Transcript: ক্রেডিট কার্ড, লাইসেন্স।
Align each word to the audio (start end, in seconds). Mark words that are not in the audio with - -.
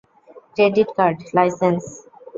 ক্রেডিট 0.55 0.89
কার্ড, 0.97 1.17
লাইসেন্স। 1.35 1.83